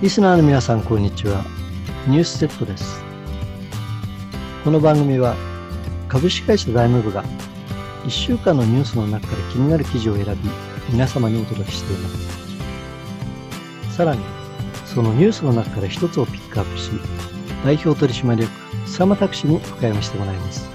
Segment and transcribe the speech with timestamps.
[0.00, 1.44] リスナーの皆さん、こんにちは。
[2.06, 3.02] ニュースセットです。
[4.62, 5.34] この番組は、
[6.08, 7.24] 株式会社財務部が
[8.04, 10.50] 1週間のニュースの中から気になる記事を選び、
[10.88, 13.96] 皆様にお届けしています。
[13.96, 14.20] さらに、
[14.86, 16.92] そのニュースの中から一つをピックアップし、
[17.64, 18.48] 代表取締役、
[18.84, 20.70] 佐間拓司に深読みしてもらいます。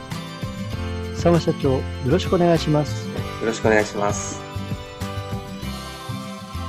[1.13, 3.07] 佐間社長、よろしくお願いします。
[3.07, 3.13] よ
[3.45, 4.41] ろしくお願いします。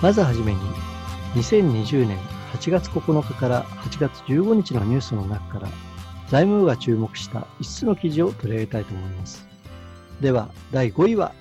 [0.01, 0.61] まずはじめに、
[1.35, 5.69] 2020年8月9日から8月15日のニュースの中から
[6.31, 9.45] 財務部が注目した5つの記事を取り上げたいと思います。
[10.21, 11.35] では、第5位は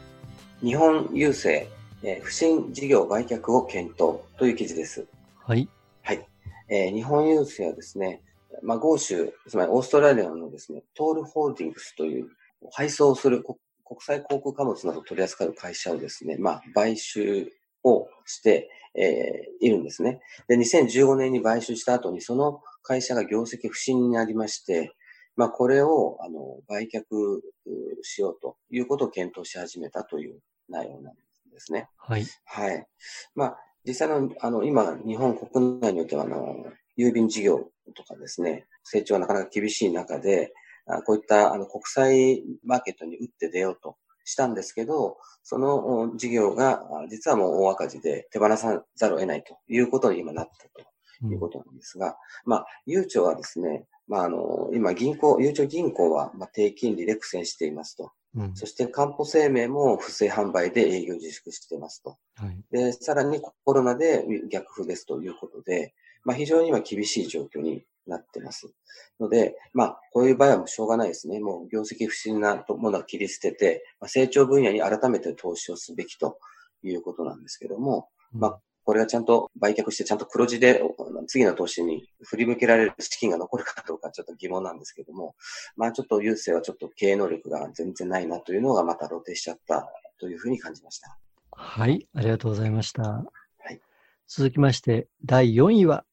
[0.61, 1.69] 日本郵政、
[2.01, 5.05] えー、不審事業売却を検討という記事です。
[5.45, 5.69] はい。
[6.01, 6.27] はい。
[6.67, 8.21] えー、日本郵政はですね、
[8.63, 12.27] まあ、豪州、つまりオーストラリアのですね、トールホールディングスという
[12.71, 13.57] 配送する国
[14.01, 17.51] 際航空貨物などを取り扱う会社をですね、まあ、買収
[17.83, 20.19] をして、えー、いるんですね。
[20.47, 24.93] で、2015年に買収した後にその会社が業績不振になりまして、
[25.35, 27.01] まあ、これを、あの、売却
[28.03, 31.15] しようということを検討し始めたという内容なん
[31.51, 31.89] ですね。
[31.97, 32.25] はい。
[32.45, 32.85] はい。
[33.33, 36.65] まあ、実際の、あの、今、日本国内においては、あの、
[36.97, 40.53] 郵便事業とかですね、成長がなかなか厳しい中で、
[41.05, 52.13] こういったあの国際マーケットに打って出ようとしたんですけど、その事業が実はもう大赤字で手放さざるを得ないということに今なったということなんですが、うん、
[52.45, 58.11] まあ、ゆうちょはですね、まあ、あの、今銀行、ゆうちょ銀行はまあ低金利で苦戦していますと。
[58.35, 62.17] うん、そして、かんぽ生命も不正販売で営業自粛していますと。
[62.35, 68.73] はい、で、さらにコロナで逆風ですということで、まあ、非常に今厳しい状況になってます。
[69.19, 71.39] ので、まあ、こういう場合はもうしょうがないですね。
[71.39, 76.37] もう業績不振なものは切り捨てて、まあ、成長分野に改めて投資をすべきと
[76.83, 80.83] いうことなんですけども、うん、まあ、これがちゃんと売却してちゃんと黒字で
[81.27, 85.35] 次の投資に振り向けられる資金が残るかどうかちょっと疑問なんですけども、
[85.77, 89.89] まあちょっと郵政はちょっと経営能力が全然ないなというのがまた露呈しちゃった
[90.19, 91.17] というふうに感じました。
[91.51, 93.03] はい、ありがとうございました。
[93.03, 93.23] は
[93.69, 93.79] い、
[94.27, 96.03] 続きまして、第4位は？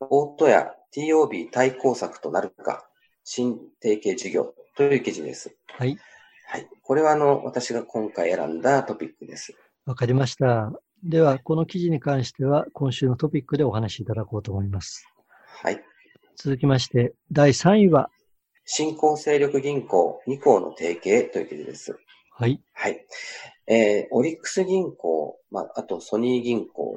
[0.00, 2.88] 大戸屋 TOB 対抗策となるか、
[3.24, 5.54] 新提携事業という記事です。
[5.68, 5.98] はい。
[6.46, 6.68] はい。
[6.82, 9.54] これはあの、私が今回選んだトピックです。
[9.84, 10.72] わかりました。
[11.04, 15.06] では、この記事に関しては、今週のトピックでお話しいただこうと思います。
[15.62, 15.82] はい。
[16.36, 18.10] 続きまして、第3位は、
[18.64, 21.98] 新興勢力銀行2行の提携という記事です。
[22.30, 22.62] はい。
[22.72, 23.04] はい。
[23.66, 26.87] えー、オリックス銀行、まあ、あとソニー銀行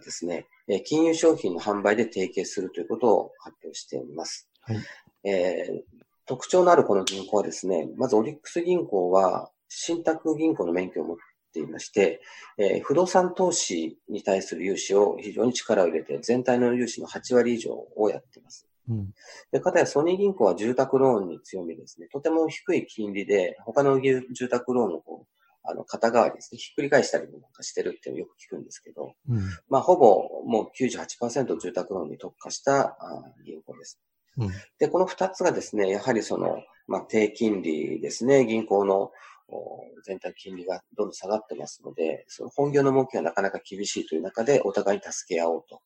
[0.00, 4.48] はですね、え金融商品の販売で提携するということを発表しています。
[4.62, 4.78] はい
[5.24, 11.16] えー、特徴のあるこの銀行はですね、まずオリックス銀行は信託銀行の免許を持っ
[11.52, 12.22] ていまして、
[12.56, 18.66] えー、不動産投資に対する融資を非常に力を入れて、全体の融資の8割以上をやっています。
[18.88, 19.10] うん、
[19.52, 22.08] で、かたやソニー銀行は住宅ローンに強みですね。
[22.10, 25.39] とても低い金利で、他の住宅ローンをこう
[25.70, 34.00] あの、肩代わりですね、ひっくり返したりなんかしてるってよく聞くんですけど、うん、まあ、ほぼもう98%住宅ローンに特化したあ銀行です。
[34.36, 39.12] うん、で、この二つがですね、やはりその、まあ、低金利ですね、銀行の
[40.04, 45.82] 全体金利がどんどん下がってますので、その本業の儲けがなかなか厳しいという中で、お互いに助け合おうと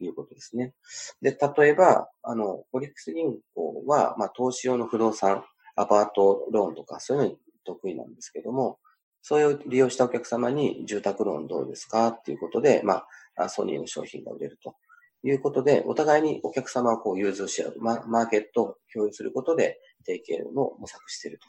[0.00, 0.74] いうことですね。
[1.20, 5.44] で、例えば、あの、オリックス銀行は、まあ、投資用の不動産、
[5.76, 8.78] アパートローンとか、そういうのに得意なんですけども、
[9.22, 13.04] それを利用したお客様に住宅ローンどうですかっていうことで、ま
[13.36, 14.74] あ、ソニーの商品が売れると
[15.22, 21.46] いうことで、お互いにお客様をこう融通し合う、ま、マーケットを共有することで、提携の模索していると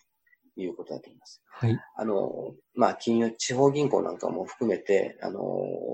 [0.62, 1.42] いうことだと思います。
[1.50, 1.80] はい。
[1.96, 5.42] あの、まあ、金融、地方銀行なんかも含めて、あの、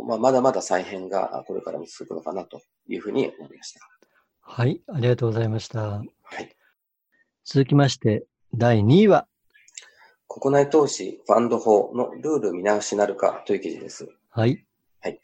[0.05, 3.79] まあ、まだまだ再編がこれからも続くのかなというふうに思いました。
[4.41, 5.79] はい、ありがとうございました。
[5.81, 6.03] は
[6.39, 6.55] い。
[7.45, 9.28] 続きまして、第2位は、
[10.29, 14.07] 国内投資ファンド法のルール見直しなるかという記事です。
[14.29, 14.63] はい。
[15.01, 15.19] はい。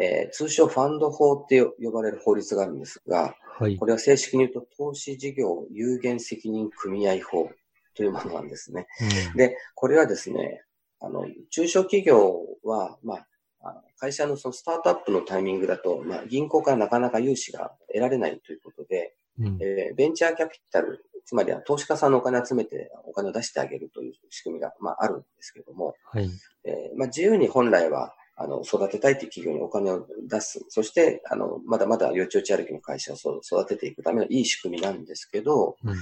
[0.00, 7.50] えー、通称ファンド法って呼ばれる法律があるんですが、はい、これは正式に言うと投資事業有限責任組合法
[7.94, 8.86] というものなんですね。
[9.30, 10.62] うん、で、これはですね、
[11.00, 13.16] あの、中小企業は、ま
[13.62, 26.30] あ、会社のそのスタートアップのタイミングだと、まあ、銀行からなかなか融資が得られないということで、うん、えー、ベンチャーキャピタルつまりは投資家さんのお金を集めてお金を出してあげるという仕組みが、まあ、あるんですけれども、はい。
[26.64, 30.64] えー、まあ、自由に本来は、あの、育てたいという企業にお金を出す。
[30.68, 35.96] そして、あの、まだまだよちよち歩きの会社を育てていくためのいい仕組みなんですけど、うん、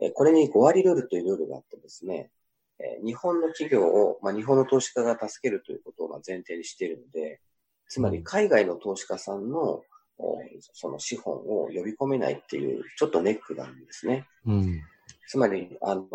[0.00, 2.30] えこれに5割ルールというルールがあってですね、
[2.78, 7.40] え日本の企業を、まあ、日本の投資家が助けるということをま前提にしているので、
[7.88, 9.82] つまり海外の投資家さんの
[10.72, 14.26] その資本を呼び込めないっていう、ちょっとネックがあるんですね。
[14.46, 14.82] うん、
[15.28, 16.06] つまり、あの、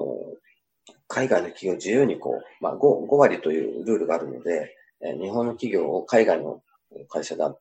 [1.08, 6.62] 海外の企業自由にこう、まあ5、5割というルールがあるので、え日本の企業を海外の
[7.10, 7.56] 会社が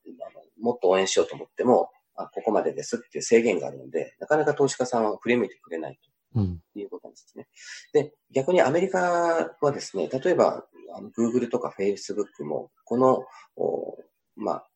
[0.61, 5.99] もっと応援しようと思っても、あここまでですっていう制限があるので、なかなか投資家さんは振り向いてくれない
[6.35, 6.41] と
[6.75, 7.49] いうことなんですね。
[7.95, 10.67] うん、で、逆にアメリカはですね、例えば、
[11.17, 13.25] Google とか Facebook も、この、
[14.37, 14.69] まあ、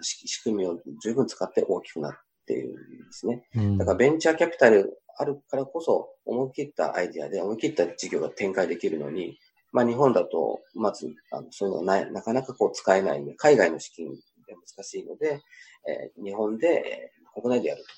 [0.00, 2.12] 仕組みを十分使って大きくなっ
[2.46, 2.78] ているんで
[3.10, 3.44] すね。
[3.78, 9.38] だからベンチャーキャピタルあるからこそ、思い切ったアイディアで思い切った事業が展開できるのに、
[9.72, 15.40] まあ日本だと、まず、あのそういうのはない、なかなかこう使えないんで、海外の資金で難しいので、
[15.86, 17.88] えー、日本で、えー、国内でやると。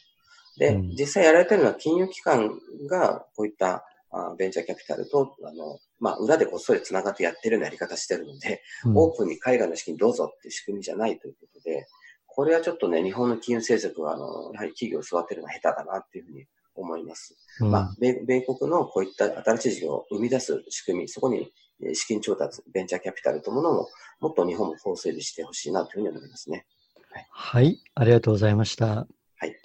[0.59, 2.59] で、うん、実際やられてるのは金融機関
[2.91, 11.87] がこういったあベンチャーキャピタルと、あの、まあ、裏でこっそり繋がってやってるようなやり方してるので、うん、オープンに海外の資金どうぞっていう仕組みじゃないということで、
[12.27, 16.45] これはちょっとね、日本の金融政策は、あの、やはり企業を育てるのは下手だなっていうふうに
[16.75, 17.37] 思います。
[17.61, 21.53] うん、まあ米、米国のこういった新しい事業を生み出す仕組み、そこに
[21.95, 23.89] 資金調達、ベンチャーキャピタルというものも、
[24.19, 26.67] もっと日本も法整備してほしいなというふうに思いますね。
[27.13, 29.07] はい、はい、ありがとうございました。
[29.37, 29.57] はい。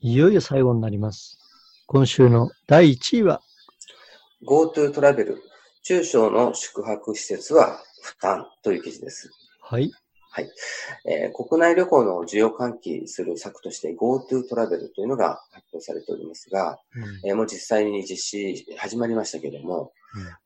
[0.00, 1.38] いよいよ最後になります。
[1.86, 3.40] 今週の第1位は
[4.46, 5.42] GoTo トラベル、
[5.82, 9.30] 中小の宿泊施設は負担という記事です。
[9.60, 9.90] はい。
[10.30, 10.50] はい。
[11.06, 19.92] えー、国内旅行の需要喚起する策として GoTo トラベルというのが発表されておりますが、うん、えー、もう実際に実施始まりましたけれども、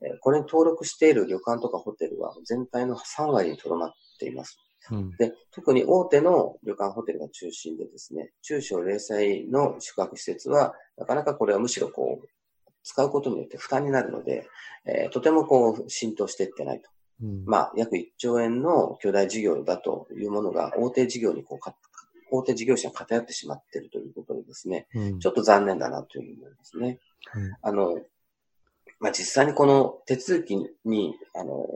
[0.00, 4.56] うん、えー、これに登録している旅館とかホテルは全体の3割にとどまっています。
[4.90, 12.26] うん、で、特に大手の旅館ホテルが中心でですね、中小零細の宿泊施設は、なかなかこれはむしろこう、
[12.82, 14.48] 使うことによって負担になるので、
[14.84, 16.88] えー、とてもこう浸透していってないと。
[17.22, 21.70] うん、まあ、約1兆円の巨大事業だというものが大手事業にこう
[22.32, 26.98] 大手事業者に偏ってしまっているということでですね、うん、ちょっと残念だなというふうに思いますね。
[27.34, 28.00] うん、あの、
[28.98, 31.66] まあ、実際にこの手続きに、あの、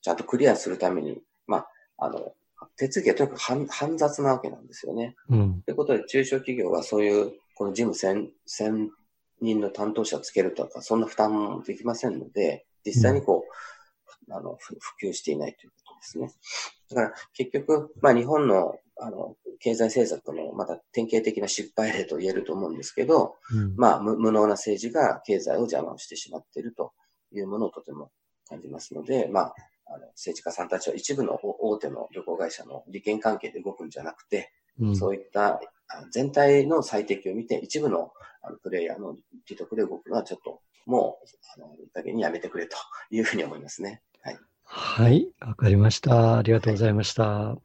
[0.00, 1.68] ちゃんとクリアするために、まあ、
[1.98, 2.32] あの、
[2.76, 5.16] 手続きはとにかく煩煩雑なわけなんですよね。
[5.28, 5.62] うん。
[5.62, 8.90] ということで、中小企業はそういう、この事務専、専
[9.40, 13.44] 人の担当者をつけるとか、そんな負担もできませんので、実際にこ
[14.28, 16.32] う、うん、あの、普及していないということですね。
[16.90, 26.92] だから結局、まあ日本の、あの、経済政策のまた典型的な失敗例と言えると思うんですけど、うん、まあ無無能な政治が経済を邪魔をしてしまっていると
[27.32, 28.10] いうものをとても
[28.48, 29.54] 感じますので、まあ、
[29.86, 35.60] あの政治家さんたちは一部の大手の旅行会社の利権関係で動くんじゃなくて、うん、そういった
[36.10, 38.12] 全体の最適を見て、一部の
[38.42, 39.16] あのプレイヤーの
[39.48, 42.76] 利得で動くのはちょっともう、あの、いい加減にやめてくれと
[43.10, 44.02] いうふうに思いますね。
[44.22, 44.38] はい。
[44.62, 46.38] はい、わかりました。
[46.38, 47.24] ありがとうございました。
[47.24, 47.58] は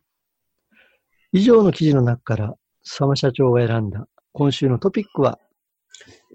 [1.32, 5.38] い、以上の記事の中から、佐間社長が選んだ今週のトピックは？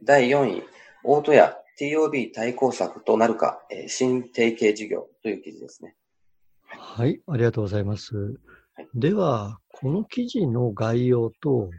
[0.05, 0.63] 第4位、
[1.03, 5.97] 大戸屋 TOB 対抗策となるか、えー、新提携事業という記事ですね。
[6.69, 8.39] はい、ありがとうございます。
[8.77, 11.71] はい、では、この記事の概要と、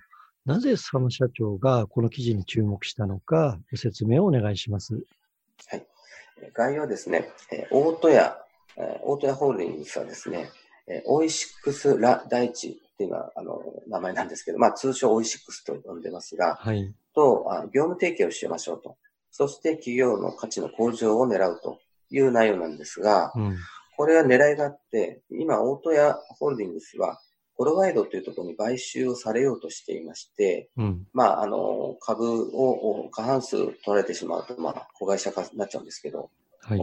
[0.46, 4.96] なぜ佐野社長がこの記事に注目したのか、ご説明をお願いします。
[5.68, 5.88] はい。
[6.54, 7.30] 概要はですね、
[7.70, 8.38] 大戸屋、
[9.04, 10.50] 大戸屋ホールディングスはですね、
[11.06, 16.96] オイシックスラ大地っていうのは、あの、名前なんですけど、まあ、通称オイシックスと呼んでますが、はい。
[17.14, 18.98] と、業務提携をしましょうと。
[19.30, 23.58] そして企業の価値の向上を狙うという内容なんですが、うん、
[23.98, 27.20] これは狙いがあって、今、大戸屋ホールディングスは、
[27.56, 36.30] コロワイドというところに買収をされようとしていまして、うん、まあ、あの、株を過半数取られてしまうと、まあ、子会社化になっちゃうんですけど、
[36.62, 36.78] はい、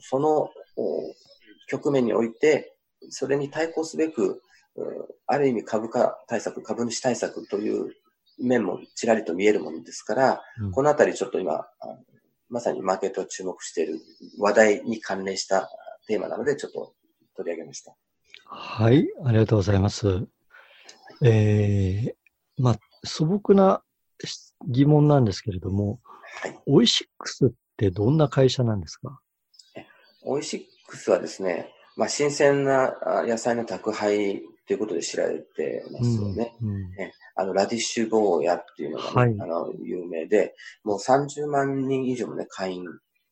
[0.00, 0.50] その
[1.68, 2.74] 局面において、
[3.10, 4.42] それに対抗すべく、
[5.28, 7.94] ある意味株価対策、株主対策という
[8.40, 11.64] 面もちらりと見えるものですから、うん、このあたりちょっと今、
[12.48, 14.00] まさにマーケットを注目している
[14.40, 15.70] 話題に関連した
[16.06, 16.94] テーマなので、ちょっと
[17.36, 17.94] 取り上げました。
[18.46, 20.26] はい、ありがとうございます。
[21.22, 23.82] えー、まあ、素朴な
[24.68, 26.00] 疑問なんですけれども、
[26.42, 29.20] はい、オイシックスってどんな会社なんですか？
[30.24, 32.94] オイシックスはですね、まあ、新鮮な
[33.26, 36.56] 野菜の宅配ということで知られてますよね。
[36.62, 42.84] うんうん、ねあの、ラディッシュ坊やっていうのが、ね、はい、あの、有名で、もう30万人以上のね、会員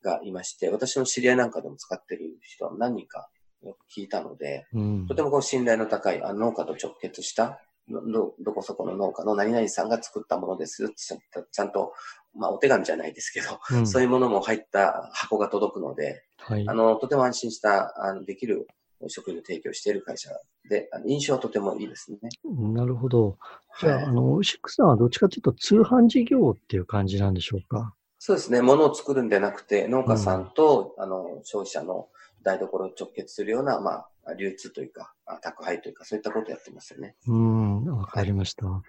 [0.03, 3.29] がいまして、私の知り合いなんかでも使ってる人は何人か
[3.63, 11.93] よく聞いたので、うん、とてもこう信頼の高いあ農家と直結したど、どこそこの農家の何々さんが作ったものですちゃんと、
[12.35, 18.67] まあお手紙じゃないですけど、うん、そういうものも入った箱が届くので、はい、あの、とても安心した、あの、できる
[19.09, 20.31] 食品の提供している会社
[20.69, 22.19] で、印象はとてもいいですね。
[22.45, 23.37] なるほど。
[23.81, 27.95] じゃあ、はい、あの、シックさんはどっちかというと通販事業っていう感じなんでしょうか？
[28.25, 28.63] そうですね。
[28.63, 32.07] 物を作るんでなくて、農家さんと、うん、あの、消費者の
[32.45, 35.13] 台所を直結するような、まあ、流通というか、
[35.43, 37.17] 宅配というか、そういったことをやってますよね。
[37.27, 38.65] うん、わかりました。
[38.69, 38.83] は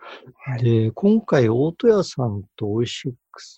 [0.60, 3.58] い、で、今回、大戸屋さんとオイシックス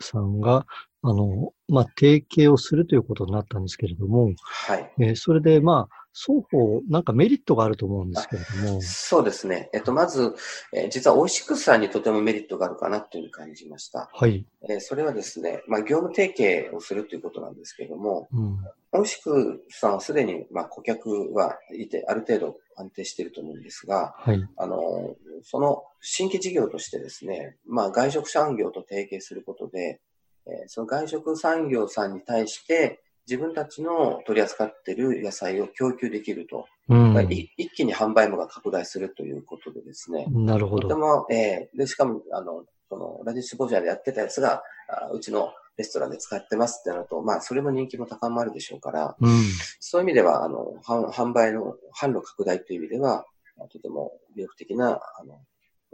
[0.00, 0.66] さんが、
[1.00, 4.92] あの、まあ、提携をするということになったんですけれども、はい。
[4.98, 8.80] えー、それで、まあ、双方、なんかメリットがあると思うんですけれども。
[8.80, 9.68] そうですね。
[9.74, 10.34] えっと、まず、
[10.72, 14.08] えー、実はオイシックスさんにとてもメリットがあるかなというふうに感じました。
[14.10, 14.46] はい。
[14.66, 18.58] えー、それはですね、まあ、業務提携をするということなんですけれども、うん、
[18.92, 24.42] オイシックスさんはすでに、まあ、顧客はいて、ある程度安定していると思うんですが、はい。
[24.56, 30.00] あの、その新規事業としてですね、まあ、外食産業と提携することで、
[30.46, 40.26] えー、その外食産業さんに対して、自分たちの取り扱っている野菜を供給できると、うん、一気に販売網が拡大するということでですね。
[40.30, 40.88] なるほど。
[40.88, 49.42] とても、えー、で、しかも、あの、その、ラディッシュボジャーでやってたやつが、あうちのレストランで使ってますってなると、まあ、それも人気も高まるでしょうから、うん、
[49.80, 53.26] そういう意味では、あの、販売の、販路拡大という意味では、
[53.72, 55.40] とても魅力的な、あの、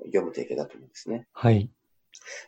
[0.06, 1.26] 業務提携だと思うんですね。
[1.32, 1.70] はい。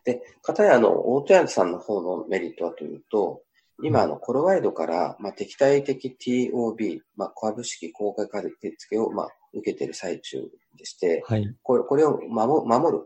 [0.05, 3.43] で、かたや、あの、大戸屋さんの方のメリットはというと、
[3.83, 10.39] 今、あの、コロワイドから、まあ、敵対的 TOB、まあ、株式公開買付を、まあ、受けている最中
[10.77, 13.05] でして、はい、これこれを守守る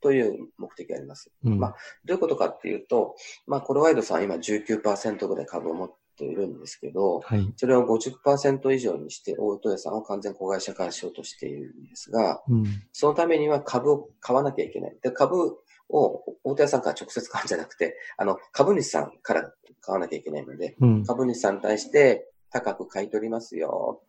[0.00, 1.30] という目的があります。
[1.44, 14.96] うん、まあ、どういうことかっていうと、まあ、コロワイドさん今19%ぐらい株を持っているんですけど、はい、それを50%以上にして、大戸屋さんを完全子会社化しようとしているんですが、うん、そのためには株を買わなきゃいけない。
[15.02, 15.58] で株
[15.88, 19.52] を大手屋さんから直接買うんじゃなくて、あの、株主さんから
[19.84, 24.02] 買わなきゃいけないので、うん、株主さんに対して高く買い取りますよ。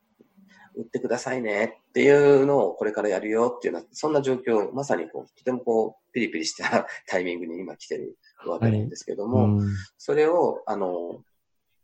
[0.77, 1.81] 売ってくださいね。
[1.89, 11.23] っていうのをこれからやるよっていうような、そんな状況、まさにこう、とてもこう、ピリピリした タイミングに今来てるわけなんですけども、はいうん、それを、あの、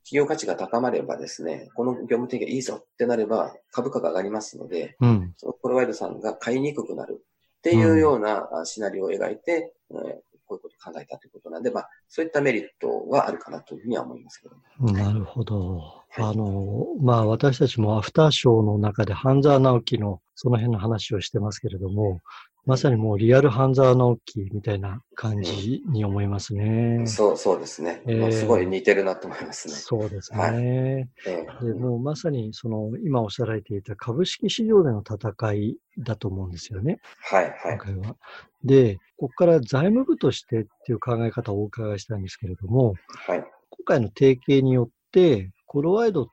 [0.03, 7.23] 企業価値が高まればですね、この業務提携いいぞってなれば株価が上がりますので、うん、そのプロバイドさんが買いにくくなる
[7.59, 10.21] っていうようなシナリオを描いて、うん、
[10.51, 15.77] こういうことを考えたということなんで、まあ、そういったメリットはあるかなというふうには思いますけど、ね、なるほど。
[15.77, 22.19] はい、あの、まあ、私たちもアフターショーの中で半沢直樹のその辺の話をしてますけれども、
[22.65, 26.97] まさにもうリアル半沢直樹みたいな感じに思いますね。
[26.99, 29.73] うん、そう、そうですね、えー、すごい似てるなと思いますね。
[29.73, 30.39] そうですね。
[30.39, 36.99] はい、えー、でもうまさにその今おっしゃられていた株式市場での戦いだと思うんですよね。
[37.19, 37.53] はい、はい。
[37.73, 38.15] 今回は。
[38.63, 43.43] で、ここから財務部としてっていう考え方をお伺いしたいんですけれども、はい。
[43.71, 46.29] 今回の提携によって、コロワイド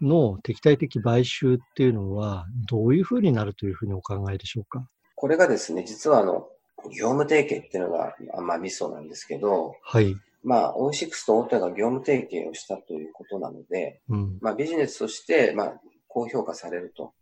[0.00, 4.86] の敵対的買収っていうのは、どういうふうになるというふうにお考えでしょうか？
[5.22, 6.48] これがですね、実はあの、
[6.86, 10.16] 業務提携っていうのが、まあ、ミソなんですけど、はい。
[10.42, 15.74] まあ、オイシックスと大手が業務提携をしたということなので、うん、まあ、ビジネスとして、まあ、
[16.08, 17.12] 高評価されると。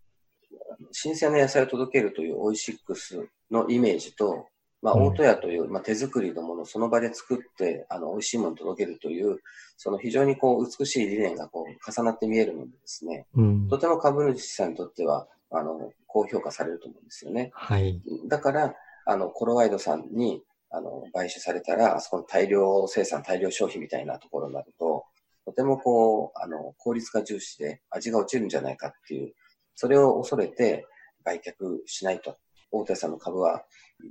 [0.92, 4.47] 新鮮な野菜を届けるというオイシックスのイメージと、
[4.80, 9.40] まあ、大戸屋という、まあ、手作りのものをその場で作って、あの、美味しいものを届けるという、
[9.76, 17.50] その非常にこう、美しい理念がこう、重なって見えるのでですね、うん、とても株主さんにとっては、あの、高評価されると思うんですよね。
[17.54, 18.00] はい。
[18.28, 18.75] だから、
[19.07, 25.04] あの、コロワイドさんに、あの、買収されたら、あそこの大量生産、大量消費みたいなところになると、
[25.45, 29.35] とてもこう、あの、効率化重視で味が落ちるんじゃないかっていう、
[29.75, 30.87] それを恐れて
[31.25, 31.52] 売却
[31.87, 32.37] しないと。
[32.73, 33.64] 大手さんの株は、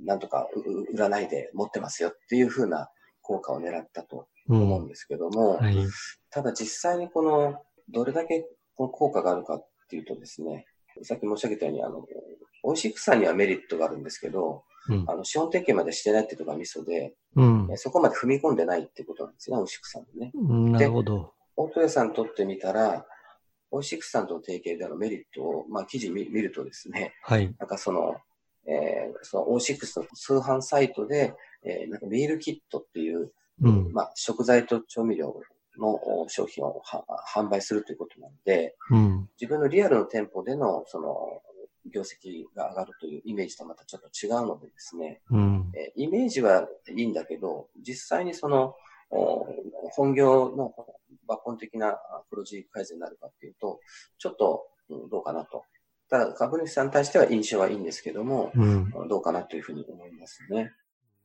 [0.04, 0.46] なんとか
[0.92, 2.90] 売らないで持ってますよっていうふうな
[3.22, 5.76] 効果を狙ったと思うんですけども、うんはい、
[6.30, 10.66] ただ実際にこの、どれだけこの効果があるかっていうとですね、
[11.02, 12.06] さっき申し上げたように、あの、
[12.64, 20.32] 美味しくさにはメリットがあるんですけど、うん、あの、資本提携までしてないっていうところがミソで、うん、そこまで踏み込んでないってことなんですね、美味しくさんのね。
[20.72, 21.32] なるほど。
[21.56, 23.06] 大戸屋さんにとってみたら、
[23.72, 27.54] 美味しくさんとの提携でのメリットを、まあ、記事見るとですね、はい。
[27.58, 28.16] なんかその、
[28.66, 33.32] えー、その O6 の通販サイトで、えー、なんかミールキットっていう、
[33.62, 35.40] うん、まあ、食材と調味料
[35.78, 36.82] の商品を
[37.34, 41.42] 販売するということなので、うん、自分のリアルの店舗での、その、
[41.86, 48.74] 業績が上がるというイメージとまたちょっと違うのでですね、うん、えイメージはいいんだけど、実際にその、
[49.92, 50.72] 本業の
[51.28, 51.98] 抜本的な
[52.30, 53.80] 黒字改善になるかっていうと、
[54.18, 55.64] ちょっと、うん、どうかなと。
[56.08, 60.72] ただ、株主さんに対しては印象はいいんですけども、うん、どうかなというふうに思いますね。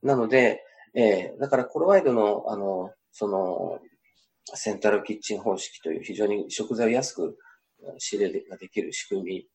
[0.02, 3.80] なので、えー、だからコロワイドの、あの、その、
[4.54, 7.38] センタルキッチン方式という非常に食材を安く
[7.98, 9.48] 仕入れができる仕組み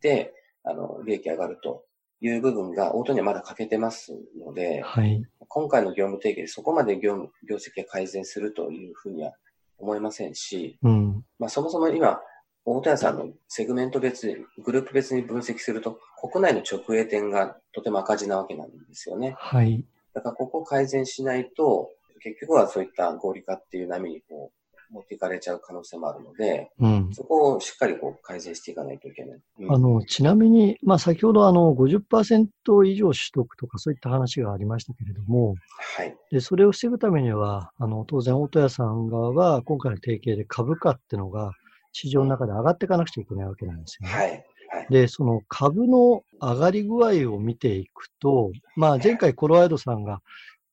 [0.00, 0.32] で、
[0.64, 1.84] あの、利益上がると
[2.20, 4.12] いう部分が、オートにはまだ欠けてます
[4.44, 9.32] ので、はい、今回の業務提携でそこまで業務、業績が改善するというふうには
[9.78, 12.20] 思いませんし、うん、まあそもそも今、
[12.64, 19.34] 大戸屋さんのセグメント別、グループ別に分析すると、国内の直営店がとても赤字なわけなんですよね。
[19.38, 19.84] はい。
[20.12, 24.58] だからここを改善しないと、結局はそういった合理化っていう波にこう、
[24.90, 29.40] 持っていかれちゃう可能性もあるので、うん、そこをしっかりこう改善していかないといけない。
[29.60, 32.48] うん、あのちなみに、まあ、先ほどあの50%
[32.86, 35.56] 以上取得とかそういった話がありましたけれども、
[35.96, 41.52] はい、でそれを防ぐためには、あの当然、大戸屋さん側は今回の提携で株価っていうのが
[41.92, 44.14] 市場の中で上がっていかなくちゃいけないわけなんですよね。
[44.14, 44.44] はい。
[44.90, 50.20] で、その株の上がり具合を見ていくと、まあ、前回コロワイドさんが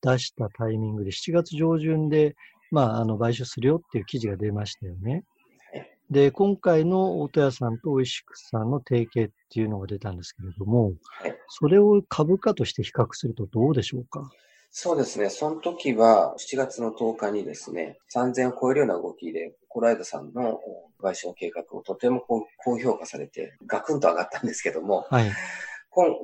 [0.02, 2.36] 出したタイミングで7月上旬で、
[2.70, 5.24] まあ、あの買収するよっていう記事が出ましたよね。
[6.10, 10.92] で、今回の大戸屋さんとオイシックスさんの提携っていうのが出たんですけれども、
[11.48, 14.30] それを株価として比較するとどうでしょうか？
[14.70, 15.30] そうですね。
[15.30, 20.60] その時は7月の10日にですね、3000を超えるような動きで、コライドさんの
[21.00, 25.32] 買収の計画をとても高評価されて、ガクンと上がったんですけども、はい、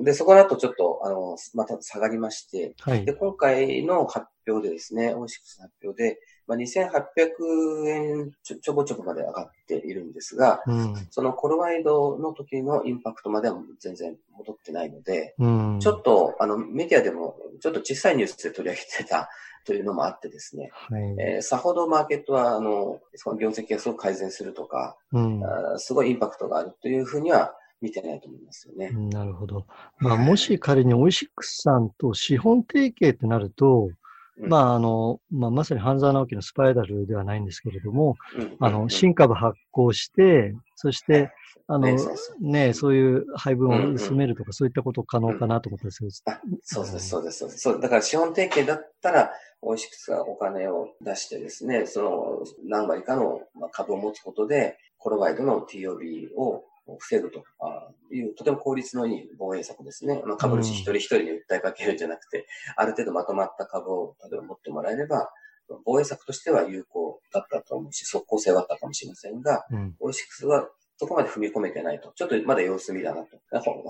[0.00, 19.30] で、そこの後ちょっと、あの、また下がりまして、はい、で、今回の発表でですね、オイシックスの発表で、まあ、2800円ちょちょぼちょぼまで上がっているんですが、うん、そのコロワイドの時のインパクトまでは全然戻ってないので、うん、ちょっとあのメディアでもちょっと小さいニュースで取り上げてた
[19.64, 28.90] というのもあってですね、はい、えー、さほどマーケットはあのその業績がすごく改善するとか、うん、あすごいインパクトがあるというふうには見てないと思いますよね。
[28.90, 29.66] なるほど。
[29.98, 33.90] まあ、もし仮にオイシックスさんと資本提携ってなると、
[34.38, 38.16] まあ、あの、まあ、まさに半沢直樹のスパイラルではないんですけれども、
[38.60, 41.30] あの、新株発行して、そして、
[41.66, 41.88] あの、
[42.40, 46.38] ね、そういう配分を薄めるとか、そういったこと可能かなと思ったんですけど。
[46.62, 47.60] そうです、そうです、そうです。
[47.60, 56.64] そうだから資本提携だったら、オイシックスがお金を出してですね、その何割かの株を持つことで、コロワイドの TOB を
[56.98, 57.44] 防ぐと
[58.10, 60.22] いう、とても効率のいい防衛策ですね。
[60.26, 62.44] まあ、株主一人一人に訴えかけるんじゃなくて、うん、
[62.76, 65.30] ある程度まとまった株を例えば持ってもらえれば、
[65.84, 70.68] 防衛策としては有効だったと思うし、即効性はあったかもしれませんが、うん、オイシックスは
[71.02, 72.12] そこまで踏み込めてないと。
[72.14, 73.38] ちょっとまだ様子見だなと。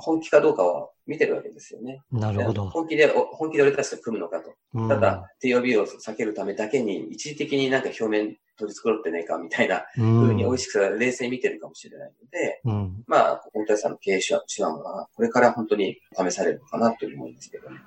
[0.00, 2.00] 本気かどうかは見てるわけですよね。
[2.10, 2.70] なるほど。
[2.70, 4.54] 本気で、本気で俺たちと組むのかと。
[4.74, 17.78] うん、ただ、TOB を避けるためだけに、一時的になんか表面取り繕ってねえかみたいなふうに美味しく冷静に見てるかもしれないので、うん、まあ、本体さんの経営手腕は、これから本当に試されるのかなという思いますけどね。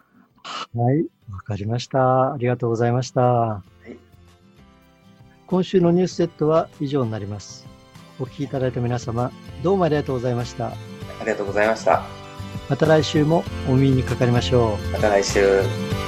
[0.76, 2.34] はい、わかりました。
[2.34, 3.22] ありがとうございました。
[3.22, 3.98] はい、
[5.48, 7.66] 今週のニュースセットは以上になります。
[8.20, 9.32] お聞きいただいた皆様、
[9.64, 10.68] どうもありがとうございました。
[10.68, 10.74] あ
[11.22, 12.04] りがとうございました。
[12.70, 14.94] また来週もお耳にかかりましょう。
[14.94, 16.05] また来週。